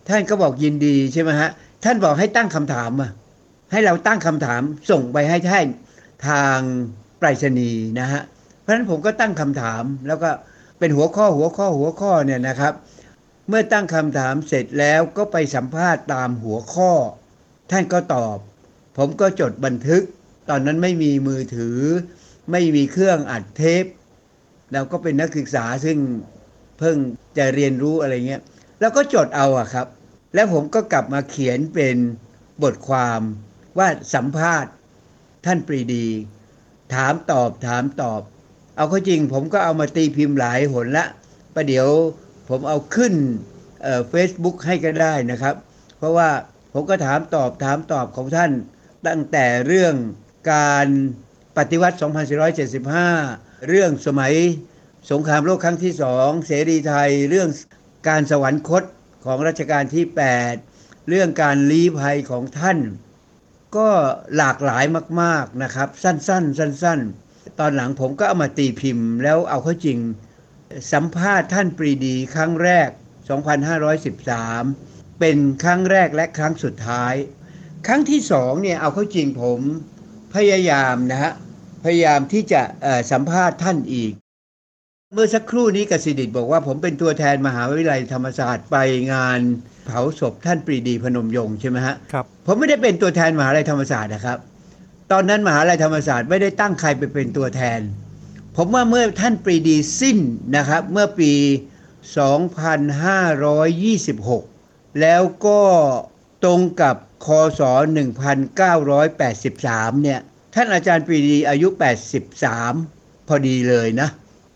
[0.09, 1.50] ท่านก็บอกยินดีใช่ไหมฮะ
[1.85, 3.11] ท่านบอกให้ตั้งคำถามอะ
[3.73, 5.66] ให้เราตั้งคำถามส่งไปให้ท่าน
[6.28, 6.59] ทาง
[7.19, 8.23] ไปรษณีย์นะฮะ
[8.61, 10.31] เพราะฉะนั้นผมก็ตั้งคำถามแล้วก็
[10.78, 12.73] เป็นหัวข้อหัวข้อหัวข้อเนี่ยนะครับ
[13.49, 16.92] เมื่อตั้งคำถามเสร็จแล้วก็ไปสัมภาษณ์ตามหัวข้อ
[17.71, 18.37] ท่านก็ตอบ
[18.97, 20.02] ผมก็จดบันทึก
[20.49, 21.78] ตอนนั้นไม่มีมือถือ
[22.50, 23.84] ไม่มีเครื่องอัดเทป
[24.72, 25.99] เราก็เป็นนักศึกษาซึ่ง
[26.78, 26.96] เพิ่ง
[27.38, 28.42] จะเรียนรู้อะไรเงี้ย
[28.80, 29.86] แล้วก็จดเอาอะครับ
[30.34, 31.97] แล้วผมก็กลับมาเขียนเป็น
[32.62, 33.21] บทความ
[33.78, 34.73] ว่าสัมภาษณ์
[35.47, 36.06] ท่านปรีดี
[36.95, 38.21] ถามตอบถามตอบ
[38.76, 41.06] เอาเข้าจริงผมก็เอามาตีพิมพ์หลายหนละ
[41.54, 41.88] ประเดี๋ยว
[42.49, 43.14] ผมเอาขึ้น
[44.10, 45.54] เฟซบุ๊กให้ก็ได้นะครับ
[45.99, 46.28] เพราะว่า
[46.73, 48.50] ผมก็ถามตอบถามตอบของท่าน
[49.06, 49.95] ตั้งแต่เรื่อง
[50.50, 50.87] การ
[51.57, 51.97] ปฏิวัติ
[52.81, 54.35] 2475 เรื่องสมัย
[55.11, 57.49] สงครามโลกครั้งที่สองเสรีไทย เรื่อง
[58.09, 58.83] การสวรรคต
[59.25, 60.05] ของรัชกาลที่
[60.57, 62.78] 8 เรื่องการลี้ภัยของท่าน
[63.76, 63.89] ก็
[64.37, 64.85] หลากหลาย
[65.23, 67.00] มาก ๆนะครับ สั้น ๆ สั้น
[67.31, 69.99] ๆ ตอนหลังผมก็เอามาตีพิมพ์ แล้วเอาเข้าจริง
[70.93, 72.89] สัมภาษณ์ท่านปรีดีครั้งแรก
[73.85, 77.15] 2513 เป็นครั้งแรกและครั้งสุดท้าย
[77.87, 79.61] ครั้งที่สองเนี่ยเอาเข้าจริงผม
[80.34, 81.32] พยายามนะฮะ
[81.84, 82.62] พยายามที่จะ
[83.10, 84.12] สัมภาษณ์ท่านอีก
[85.14, 88.76] เมื่อสักครู่นี้กสิดิตบอกว่าผมเป็นตัวแทนมหาวิทยาลัยธรรมศาสตร์ไป
[89.12, 89.40] งาน
[89.86, 94.38] เผาศพท่านปรีดีพนมยงค์ใช่ไหมฮะครับผมไม่ได้เป็นตัวแทนมหาวิทยาลัยธรรมศาสตร์นะครับ
[95.12, 97.80] ตอนนั้นมหาวิทยาลัยธรรมศาสตร์ไม่ได้ตั้งใครไปเป็นตัวแทน
[98.56, 100.18] ผมว่าเมื่อท่านปรีดีสิ้น
[100.56, 101.32] นะครับเมื่อปี
[104.12, 105.60] 2526 แล้วก็
[106.45, 107.28] ตรงกับค
[107.59, 107.61] ศ
[108.83, 110.21] 1983 เนี่ย
[110.55, 111.69] ท่านอาจารย์ปรีดีอายุ
[112.69, 114.09] 83 พอดีเลยนะ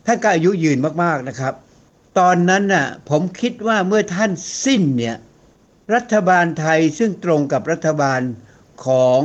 [0.07, 1.55] ท่านก็อายุยืนมากๆนะครับ
[2.18, 4.31] ตอนนั้นน่ะผมคิดว่าเมื่อท่าน
[4.64, 5.16] สิ้นเนี่ย
[5.94, 8.20] รัฐบาลไทยซึ่งตรงกับรัฐบาล
[8.87, 9.20] ของ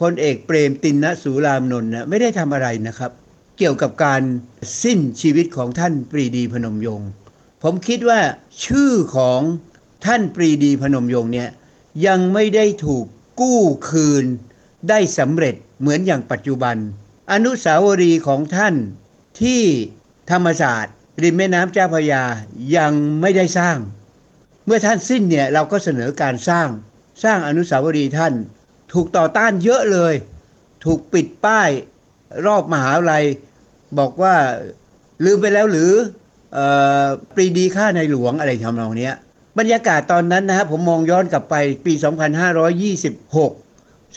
[0.00, 3.10] พลเอกเปรมตินนสูรามนนท์นะไม่ได้ทำอะไรนะครับ
[3.58, 4.22] เกี่ยวกับการ
[4.82, 7.08] สิ้นชีวิตของท่านปรีดีพนมยงค์
[7.62, 8.20] ผมคิดว่า
[8.64, 9.40] ชื่อของ
[10.06, 11.48] ท่านปรีดีพนมยงค์เนี่ย
[12.06, 13.04] ยังไม่ได้ถูก
[13.40, 14.24] กู้คืน
[14.88, 16.76] ได้สำเร็จเหมือนอย่างปัจจุบัน
[17.32, 18.74] อนุสาวรีย์ของท่าน
[19.40, 19.62] ที่
[20.30, 22.22] ธรรมศาสตร์ริมแม่น้ำเจ้าพระยา
[22.76, 23.76] ยังไม่ได้สร้าง
[24.66, 26.68] เมื่อท่านสิ้นเนี่ยเราก็เสนอการสร้าง
[27.24, 28.34] สร้างอนุสาวรีย์ท่าน
[28.92, 30.14] ถูกต่อต้านเยอะเลย
[30.84, 31.68] ถูกปิดป้าย
[32.46, 33.24] รอบมหาลัย
[33.98, 34.34] บอกว่า
[35.24, 35.90] ลืมไปแล้วหรือ
[36.56, 36.58] อ
[37.34, 39.14] ปรีดีค่าในหลวงอะไรทำนองเนี้ย
[39.58, 41.54] บรรยากาศตอนนั้นนะครับผมมองย้อนกลับไป
[41.86, 42.04] ปี 2526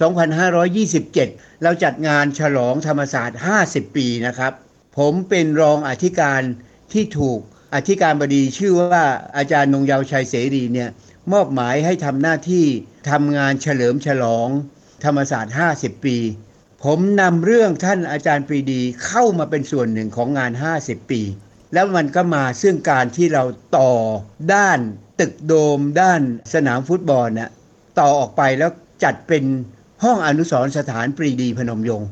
[0.02, 4.54] 2527 เราจัดงานฉลองธรรมศาสตร์ 50 ปีนะครับ
[4.98, 6.41] ผมเป็นรองอธิการ
[6.93, 7.39] ที่ถูก
[7.76, 9.06] อธิการบดีชื่อว่า
[9.38, 10.89] อาจารย์นงเยาวชัยเสรีเนี่ย
[11.34, 12.65] มอบหมายให้ทำหน้าที่
[13.12, 14.48] ทำงานเฉลิมฉลอง
[15.06, 16.17] ธรรมศาสตร์ 50 ปี
[16.84, 21.22] ผมนำเรื่องท่านอาจารย์ปรีดีเข้ามาเป็นส่วนหนึ่งของงาน 50 ปี
[21.74, 23.43] แล้วมันก็มาซึ่งการที่เรา
[23.78, 23.93] ต่อ
[24.54, 24.80] ด้าน
[25.19, 26.21] ตึกโดมด้าน
[26.54, 27.52] สนามฟุตบอลน่ะ
[27.99, 28.71] ต่อออกไปแล้ว
[29.04, 29.43] จัดเป็น
[30.04, 32.10] ห้องอนุสรสถานปรีดีพนมยงค์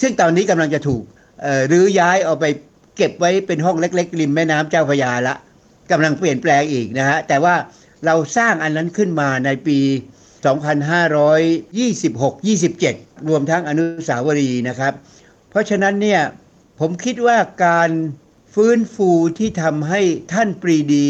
[0.00, 1.02] ซึ่งตอนนี้กำลังจะถูก
[1.72, 2.44] รื้อย้ายเอาไป
[2.96, 5.34] เก็บไว้เป็นห้องเล็ก ๆ ริมแม่น้ำเจ้าพระยาละ
[5.90, 7.54] กำลังเปลี่ยนแปลงอีกนะฮะแต่ว่า
[8.06, 9.78] เราสร้างอันนั้นขึ้นมาในปี
[10.54, 14.92] 2526-27 รวมทั้งอนุสาวรีย์นะครับ
[15.50, 16.20] เพราะฉะนั้นเนี่ย
[16.80, 17.90] ผมคิดว่าการ
[18.54, 20.00] ฟื้นฟูที่ทำให้
[20.32, 21.08] ท่านปรีดี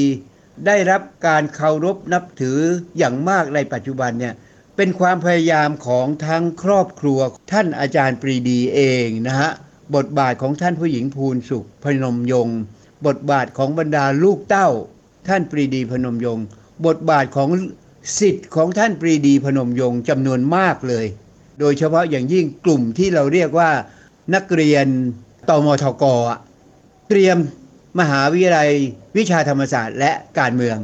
[0.67, 2.59] ได้รับการเคารพนับถือ
[2.99, 4.35] อย่างมากในปัจจุบันเนี่ย
[4.77, 7.19] เป็นความพยายามของทั้งครอบครัว
[7.53, 9.51] ท่านอาจารย์ปรีดีเองนะฮะ
[9.97, 12.49] บทบาทของท่านผู้หญิงภูนสุขพนมยง
[13.07, 14.69] บทบาทของบรรดาลูกเต้า
[15.29, 16.38] ท่านปรีดีพนมยง
[16.87, 17.49] บทบาทของ
[18.19, 21.07] สิทธิ์ของท่านปรีดีพนมยงจำนวนมากเลย
[21.61, 23.71] โดยเฉพาะอย่างยิ่งกลุ่มที่เราเรียกว่า
[24.35, 24.87] นักเรียน
[25.49, 26.05] ตมทก
[27.09, 27.37] เตรียม
[28.00, 28.70] มหาวิทยาลัย
[29.16, 30.76] วิชาธรรมศาสตร์และการเมือง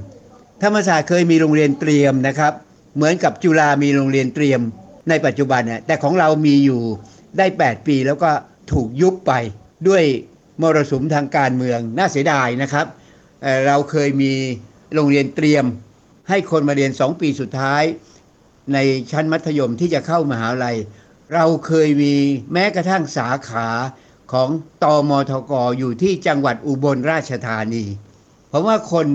[0.62, 2.52] ธรรมศาสตร์เคยมีโรงเรียนเตรียมนะครับ
[2.96, 4.60] เหมือนกับจุฬามีโรงเรียนเตรียม
[5.08, 6.82] ในปัจจุบันเนี่ยแต่ของเรามีอยู่
[7.38, 8.30] ได้ 8 ปีแล้วก็
[8.72, 9.32] ถูกยุบไป
[9.88, 10.04] ด้วย
[10.62, 12.86] มรสุมทางการเมืองน่าเสียดายนะครับ
[13.42, 14.32] เเราเคยมี
[14.94, 15.64] โรงเรียนเตรียม
[16.28, 17.82] ให้คนมาเรียน 2 ปีสุดท้าย
[18.72, 18.78] ใน
[19.10, 20.76] ชั้นมัธยมที่จะเข้ามหาลัย
[21.34, 22.14] เราเคยมี
[22.52, 23.68] แม้กระทั่งสาขา
[24.32, 24.48] ของ
[24.84, 27.84] ตอมทกอยู่ที่จังหวัดอุบลราชธานี
[28.48, 29.06] เพราะว่าคน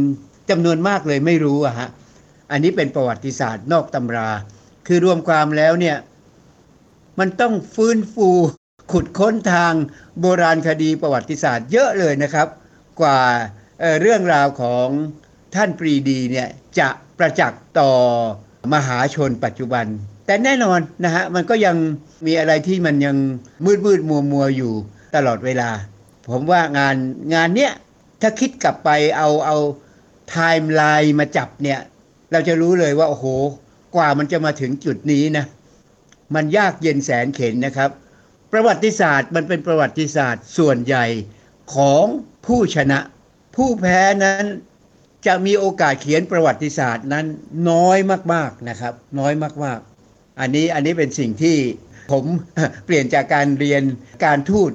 [0.49, 1.89] จำนวนมากเลยไม่รู้อะฮะ
[2.51, 4.29] อันนี้เป็นประวัติศาสตร์นอกตำรา
[4.87, 5.97] คือรวมความแล้วเนี่ย
[7.19, 8.29] มันต้องฟื้นฟู
[8.91, 9.73] ขุดค้นทาง
[10.19, 12.47] โบราณคดีประวัติศาสตร์เยอะเลยนะครับ
[13.01, 13.19] กว่า
[13.79, 14.87] เเรื่องราวของ
[15.55, 16.47] ท่านปรีดีเนี่ย
[16.79, 17.91] จะประจักษ์ต่อ
[18.73, 19.85] มหาชนปัจจุบัน
[20.25, 21.75] แต่แน่นอนนะฮะมันก็ยัง
[22.25, 23.15] มีอะไรที่มันยัง
[23.65, 24.73] มืดมืดมัวมัวอยู่
[25.15, 25.69] ตลอดเวลา
[26.29, 26.95] ผมว่างาน
[27.33, 27.73] งานเนี้ย
[28.21, 29.57] ถ้าคิดกลับไปเอาเอา
[30.29, 31.79] ไทม์ไลน์มาจับเนี่ย
[32.31, 33.25] เราจะรู้เลยว่าโอ้โห
[33.95, 35.45] กว่ามันจะมาถึงจุดนี้นะ
[36.35, 37.89] มันยากเย็นแสนเข็นนะครับ
[38.51, 41.05] ประวัติศาสตร์มันเป็นประวัติศาสตร์ส่วนใหญ่
[41.75, 42.05] ของ
[42.45, 42.99] ผู้ชนะ
[43.55, 44.45] ผู้แพ้นั้น
[45.27, 47.25] จะมีโอกาสเขียนประวัติศาสตร์นั้น
[47.71, 47.97] น้อย
[48.33, 51.57] มาก ๆนะครับ น้อยมาก ๆ อันนี้อันนี้เป็นสิ่งที่
[52.11, 52.23] ผม
[52.85, 53.83] เปลี่ยนจากการเรียน
[54.25, 54.71] การทูต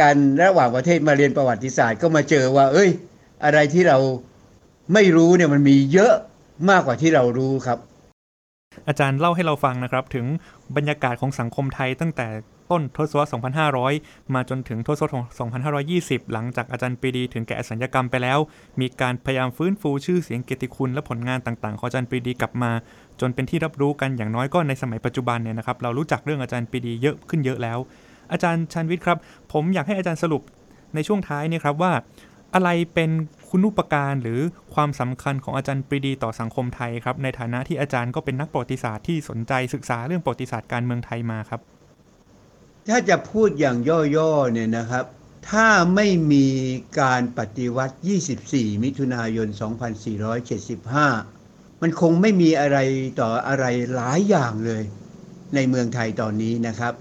[0.00, 2.90] การระหว่างประเทศมาเรียนประวัติศาสตร์ก็มาเจอว่า เอ้ย
[3.44, 3.98] อะไรที่เรา
[4.94, 6.14] ไม่รู้เนี่ยมันมีเยอะ
[6.70, 7.78] มากกว่าที่เรารู้ครับ
[8.88, 10.26] อาจารย์เล่าให้เราฟังนะครับ ถึง
[10.76, 12.26] บรรยากาศของสังคมไทยตั้งแต่
[12.70, 13.30] ต้นทศวรรษ
[13.82, 15.30] 2500 มาจนถึงทศวรรษ
[15.86, 18.38] 2520 หลังจากอาจารย์ปรีดีถึงแก่อสัญญกรรมไปแล้ว
[18.80, 22.72] มีการพยายามฟื้นฟูชื่อเสียงเกียรติคุณและผลงานต่างๆ ของอาจารย์ปรีดีกลับมา
[23.20, 27.78] จนเป็นที่รับรู้กันอย่างน้อยก็ในสมัยปัจจุบันเนี่ยนะครับเรารู้จักเรื่องอาจารย์ปรีดีเยอะขึ้นเยอะแล้ว
[28.32, 29.18] อาจารย์ชันวิทย์ครับ
[29.52, 30.42] ผมอยากให้อาจารย์สรุป
[30.94, 31.92] ในช่วงท้ายเนี่ยครับว่า
[32.54, 33.10] อะไรเป็น
[33.48, 34.40] คุณูปการหรือ
[34.74, 41.60] ความสำคัญของอาจารย์ปรีดีต่อสังคมไทยครับ ในฐานะที่อาจารย์ก็เป็นนักประวัติศาสตร์ที่สนใจศึกษาเรื่องประวัติศาสตร์การเมืองไทยมาครับ
[42.88, 43.76] ถ้าจะพูดอย่าง
[44.16, 45.04] ย่อๆเนี่ยนะครับ
[45.50, 46.46] ถ้าไม่มี
[47.00, 47.96] การปฏิวัติ
[48.42, 49.48] 24 มิถุนายน
[51.04, 52.78] 2475 มันคงไม่มีอะไร
[53.20, 54.82] ต่ออะไรหลายอย่างเลย
[55.54, 56.94] ในเมืองไทยตอนนี้นะครับ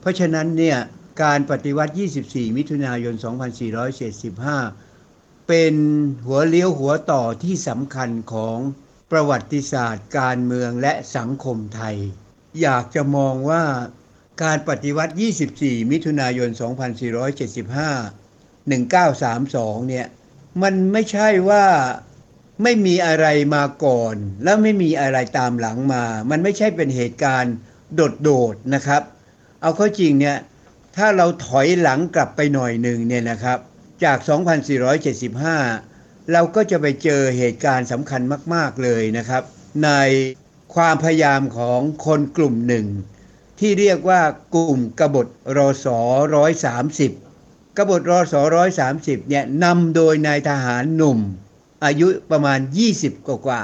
[0.00, 0.78] เพราะฉะนั้นเนี่ย
[1.22, 1.92] การปฏิวัติ
[2.24, 3.14] 24 มิถุนายน
[4.70, 5.74] 2475 เป็น
[6.26, 8.58] หัวเลี้ยวหัวต่อที่สำคัญของ
[9.10, 11.96] ประวัติศาสตร์ การเมืองและสังคมไทย
[12.62, 13.62] อยากจะมองว่า
[14.42, 15.14] การปฏิวัติ
[15.52, 16.60] 24 มิถุนายน 2475
[18.70, 20.06] 1932 เนี่ย
[20.62, 21.64] มันไม่ใช่ว่า
[22.62, 24.14] ไม่มีอะไรมาก่อน
[24.44, 27.54] แล้วไม่มีอะไรตามหลังมา มันไม่ใช่เป็นเหตุการณ์
[28.22, 29.02] โดดๆนะครับ
[29.62, 30.36] เอาเข้าจริงเนี่ย
[30.96, 33.58] ถ้าเราถอยหลังกลับไปหน่อยหนึ่งเนี่ยนะครับ
[34.04, 34.18] จาก
[35.44, 38.20] 2475 เราก็จะไปเจอเหตุการณ์สำคัญ
[38.54, 39.42] มาก ๆ เลยนะครับ
[39.84, 39.90] ใน
[40.74, 42.86] ความพยายามของคนกลุ่มหนึ่ง
[43.62, 44.20] ที่เรียกว่า
[44.54, 45.98] กลุ่มกบฏรอสอ
[46.36, 47.12] ร้อยสามสิบ
[47.76, 51.18] กบฏรอสอร้อยสามสิบเนี่ยนำโดยนายทหารหนุ่ม
[51.84, 52.58] อายุประมาณ
[52.92, 53.62] 20 กว่ากว่า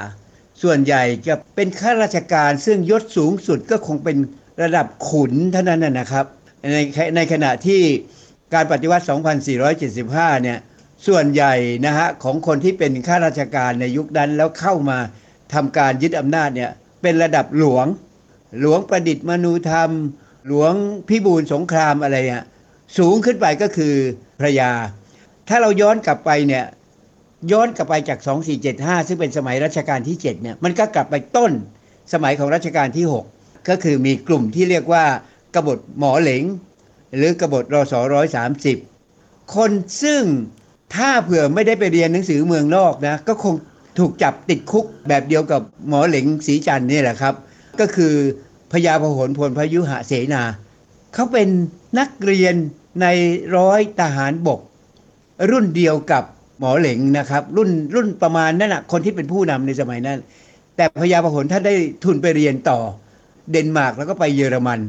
[0.63, 4.17] ส่วนใหญ่จะเป็นข้าราชการซึ่งยศสูงสุดก็คงเป็น
[4.63, 6.27] ระดับขุนเท่านั้นนะนะครับ
[6.73, 6.79] ใน
[7.17, 7.81] ในขณะที่
[8.55, 9.05] การปฏิวัติ
[9.69, 10.59] 2475 เนี่ย
[11.07, 11.55] ส่วนใหญ่
[11.87, 14.99] นะฮะของคนที่เป็นข้าราชการในยุคนั้นแล้วเข้ามา
[15.55, 16.71] ทำการยึดอำนาจเนี่ย
[17.03, 17.87] เป็นระดับหลวง
[18.61, 19.91] หลวงประดิษฐ์มนูธรรม
[20.47, 20.73] หลวง
[21.09, 22.45] พิบูลสงครามอะไรเนี่ย
[22.99, 23.95] สูงขึ้นไปก็คือ
[24.41, 24.71] พระยา
[25.49, 26.65] ถ้าเราย้อนกลับไปเนี่ย
[27.53, 28.19] ย้อนกลับไปจาก
[28.65, 31.53] 2475 ซึ่งเป็นสมัยรัชกาลที่7เนี่ยมันก็กลับไปต้น
[32.13, 33.07] สมัยของรัชกาลที่
[33.37, 35.05] 6 ก็คือมีกลุ่มที่เรียกว่า
[35.55, 36.45] กบฏหมอเหลง
[37.17, 38.77] หรือกบฏรศร้อยสามสิบ
[39.55, 39.71] คน
[40.03, 40.23] ซึ่ง
[40.95, 43.55] ถ้าเผื่อไม่ได้ไปเรียนหนังสือเมืองนอกนะก็คง
[43.99, 47.35] ถูกจับติดคุกแบบเดียวกับหมอเหลงสีจันทร์นี่แหละครับ
[47.81, 48.15] ก็คือ
[48.73, 50.43] พญาพหลพลพยุหะเสนา
[51.15, 51.49] เขาเป็น
[51.99, 52.55] นักเรียน
[53.03, 53.07] ใน
[53.57, 54.61] ร้อยทหารบก
[55.51, 56.25] รุ่นเดียวกับ
[56.59, 60.19] หมอเหลงนะครับ รุ่นรุ่นประมาณนั่นนะคนที่เป็นผู้นำในสมัยนั้น
[60.77, 62.79] แต่พญาพหลท่านได้ทุนไปเรียนต่อ
[63.51, 64.81] เดนมาร์กแล้วก็ไปเยอรมัน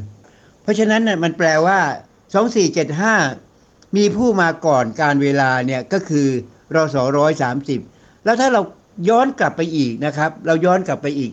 [0.62, 1.78] เพราะฉะนั้นน่ะมันแปลว่า
[3.02, 6.28] 2475 มีผู้มาก่อนการเวลาเนี่ยก็คือ
[6.74, 7.80] รศร้อยสามสิบ
[8.24, 8.60] แล้วถ้าเรา
[9.08, 11.32] ย้อนกลับไปอีกนะครับ เราย้อนกลับไปอีก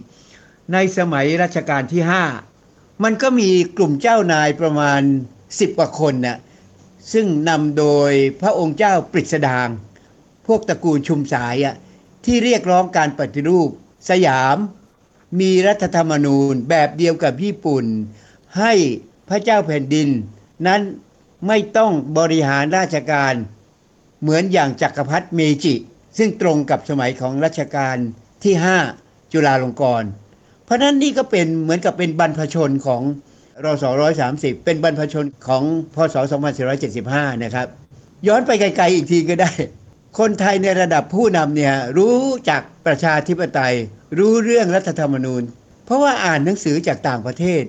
[0.74, 2.02] ในสมัยรัชกาลที่
[2.52, 5.02] 5 มันก็มีกลุ่มเจ้านายประมาณ
[5.40, 6.38] 10 กว่าคนน่ะ
[7.14, 9.68] ซึ่งนำโดยพระองค์เจ้าปริศดาง
[10.48, 11.76] พวกตระกูลชุมสายอะ
[12.26, 13.70] ที่เรียกร้องการปฏิรูป
[14.10, 14.58] สยาม
[15.40, 17.86] มีรัฐธรรมนูญแบบเดียวกับญี่ปุ่น
[18.58, 18.74] ให้
[19.30, 20.10] พระเจ้าแผ่นดิน
[20.68, 20.82] นั้น
[21.48, 23.34] ไม่ต้องบริหารราชการ
[24.22, 25.76] เหมือนอย่างจักรพรรดิเมจิ
[26.18, 27.98] ซึ่งตรงกับสมัยของรัชกาล
[28.44, 28.54] ที่
[28.94, 30.10] 5 จุฬาลงกรณ์
[30.68, 33.02] เพราะนั้นนี่ก็เป็นเหมือนกับเป็นบรรพชนของ
[33.66, 33.84] รศ
[34.26, 35.64] 130 เป็นบรรพชนของ
[35.96, 36.16] พศ
[36.80, 37.68] 2475 นะครับ
[38.28, 39.52] ย้อนไปไกลๆอีกทีก็ได้
[40.20, 42.18] คนไทยในระดับผู้นำเนี่ยรู้
[42.50, 43.76] จักประชาธิปไตย
[44.18, 45.44] รู้เรื่องรัฐธรรมนูญ
[45.86, 47.64] เพราะว่าอ่านหนังสือจากต่างประเทศ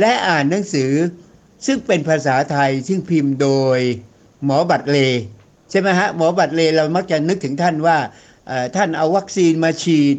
[0.00, 0.90] และอ่านหนังสือ
[1.66, 3.78] ซึ่งเป็นภาษาไทยซึ่งพิมพ์โดย
[4.44, 4.98] หมอบัตรเล
[5.70, 7.96] ใช่ไหมฮะหมอบัตรเลเรามักจะนึกถึงท่านว่า
[8.76, 10.16] ท่านเอาวัคซีนมาฉีด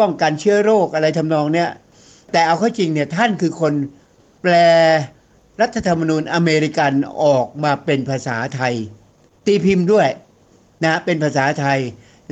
[0.00, 1.70] ป้องกันเชื้อโรคอะไรทำนองเนี้ย
[2.32, 3.72] แต่เอาเข้าจริงเนี่ยท่านคือคน
[4.42, 4.54] แปล
[5.60, 8.74] รัฐธรรมนูญอเมริกันออกมาเป็นภาษาไทย
[9.46, 10.08] ตีพิมพ์ด้วย
[10.84, 11.80] นะเป็นภาษาไทย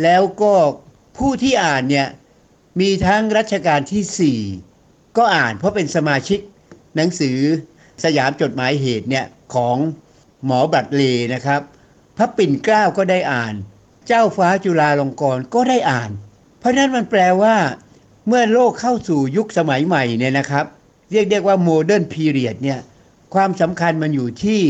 [0.02, 0.52] แล้วก็
[1.18, 2.08] ผู้ที่อ่านเนี่ย
[2.80, 4.40] มีทั้งรัชกาลที่
[4.72, 6.40] 4 ก็อ่านเพราะเป็นสมาชิก
[6.96, 7.38] หนังสือ
[8.04, 9.76] สยามจดหมายเหตุเนี่ยของ
[10.44, 11.02] หมอบัตรเล
[11.34, 11.60] นะครับ
[12.16, 13.54] พระปิ่นเกล้าก็ได้อ่าน
[14.06, 16.10] เจ้าฟ้าจุฬาลงกรณ์ก็ได้อ่าน
[16.66, 17.56] ราะนั้นมันแปลว่า
[18.28, 20.64] เมื่อโลกเข้าสู่ยุคสมัยใหม่เนี่ยนะครับ
[21.12, 22.78] เรียกเรียกว่าโมเดิร์นพีเรียดเนี่ย
[23.34, 24.60] ความสำคัญมันอยู่ที่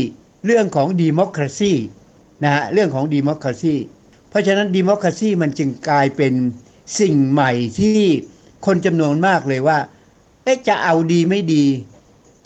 [0.45, 1.73] เรื่องของดิโมคราซี
[2.43, 3.75] นะฮะเรื่องของดิโมคราซี
[4.29, 6.33] เพราะฉะนั้นดิโมคราซีมันจึงกลายเป็น
[6.99, 7.99] สิ่งใหม่ที่
[8.65, 9.79] คนจำนวนมากเลยว่า
[10.43, 11.65] เอ๊ะจะเอาดีไม่ดี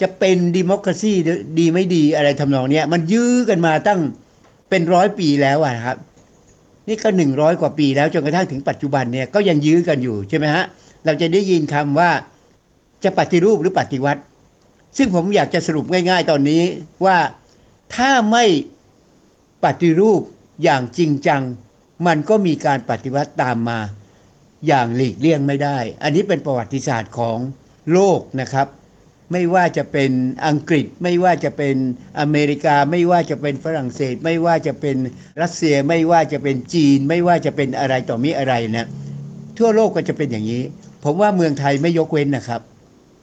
[0.01, 1.13] จะเป็นดิโมคราซี
[1.59, 3.99] ดีไม่ดีอะไรทำนองเนี้ยมันยื้อกันมาตั้ง
[4.69, 5.97] เป็นร้อยปีแล้วอะครับ
[6.91, 10.65] นี่ก็หนึ่งร้อยกว่าปีแล้วจนกระทั่งถึงปัจจุบันเนี่ยก็ยังยื้อกันอยู่ใช่ไหมฮะ
[11.05, 12.11] เราจะได้ยินคำว่า
[13.03, 14.21] จะปฏิรูปหรือปฏิวัติ
[14.97, 16.63] ซึ่งผมอยากจะสรุปง่ายๆ ตอนนี้
[17.05, 17.17] ว่า
[17.95, 18.45] ถ้าไม่
[19.65, 20.21] ปฏิรูป
[20.63, 21.41] อย่างจริงจัง
[22.07, 23.79] มันก็มีการปฏิวัติตามมา
[24.67, 27.37] อย่างหลีกเลี่ยงไม่ได้ อันนี้เป็นประวัติศาสตร์ของ
[27.93, 28.67] โลกนะครับ
[29.31, 30.11] ไม่ว่าจะเป็น
[30.47, 31.75] อังกฤษ ไม่ว่าจะเป็น
[32.19, 34.97] อเมริกา ไม่ว่าจะเป็นฝรั่งเศส ไม่ว่าจะเป็น
[35.41, 38.87] รัสเซีย ไม่ว่าจะเป็นจีน ไม่ว่าจะเป็นอะไรต่อมีอะไรนะ
[39.57, 40.63] ทั่วโลกก็จะเป็นอย่างนี้
[41.03, 42.61] ผมว่าเมืองไทยไม่ยกเว้นนะครับ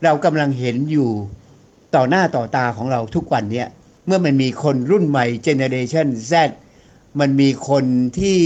[0.05, 1.11] เรากำลังเห็นอยู่
[1.94, 3.68] ต่อหน้าต่อตาของเราทุกวันเนี้ย
[4.07, 6.33] เมื่อมันมีคนรุ่นใหม่เจเนเรชัน Z
[7.21, 7.85] มันมีคน
[8.18, 8.38] ที่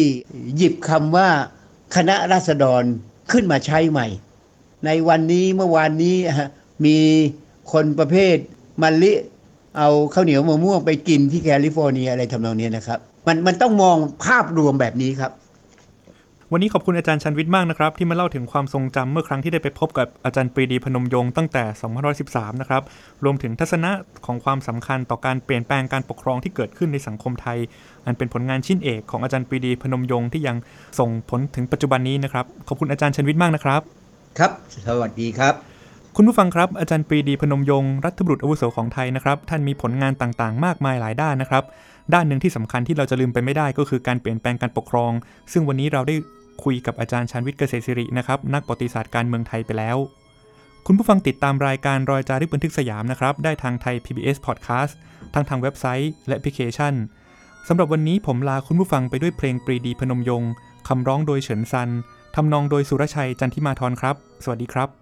[0.57, 1.29] หยิบคำว่า
[1.97, 2.83] คณะราษฎร
[3.33, 4.07] ขึ้นมาใช้ใหม่
[4.87, 6.17] ในวันนี้เมื่อวานนี้
[6.85, 6.99] มี
[7.73, 8.37] คนประเภท
[8.83, 9.13] มันลิ
[9.79, 15.33] เอาข้าวเหนียวมะม่วงไปกินที่แคลิฟอร์เนียอะไรทำนองนี้นะครับ มันมันต้องมองภาพรวมแบบนี้ครับ
[16.55, 21.65] วันนี้ขอบคุณอาจารย์ชันวิทย์มากนะครับ ที่มาเล่าถึงความทรงจำเมื่อครั้งที่ได้ไปพบกับอาจารย์ปรีดีพนมยงค์ตั้งแต่
[22.13, 22.83] 2513 นะครับ
[23.25, 23.91] รวมถึงทัศนะ
[24.27, 27.59] ของความสำคัญต่อการเปลี่ยนแปลงการปกครองที่เกิดขึ้นในสังคมไทย
[28.07, 30.57] อันเป็นผลงานชิ้นเอกของอาจารย์ปรีดีพนมยงค์ที่ยัง
[30.99, 33.81] ส่งผลถึงปัจจุบันนี้นะครับ ขอบคุณอาจารย์ชันวิทย์มากนะครับ
[34.39, 34.51] ครับ
[34.89, 35.72] สวัสดีครับ
[36.17, 41.65] คุณผู้ฟังครับ อาจารย์ปรีดีพนมยงค์รัฐบุรุษอาวุโสของไทยนะครับ ท่านมีผลงานต่างๆ มากมายหลายด้านนะครับ
[42.15, 45.13] ด้านหนึ่งที่สำคัญที่เราจะลืมไปไม่ได้ก็คือการเปลี่ยนแปลงการปกครอง
[45.53, 46.17] ซึ่งวันนี้เราได้
[46.65, 49.97] คุยกับอาจารย์ชานวิทย์เกษตรศิรินะครับ นักประวัติศาสตร์การเมืองไทยไปแล้ว
[50.87, 54.93] คุณผู้ฟังติดตามรายการรอยจารึกบันทึกสยามนะครับ ได้ทางไทย PBS Podcast
[55.35, 56.95] ทั้งทางเว็บไซต์ และแอปพลิเคชัน
[57.69, 60.51] สำหรับวันนี้ผมลาคุณผู้ฟังไปด้วยเพลงปรีดีพนมยงค์
[60.89, 61.91] คำร้องโดยเฉินซัน
[62.37, 65.02] ทำนองโดยสุรชัยจันทิมาธรครับ สวัสดีครับ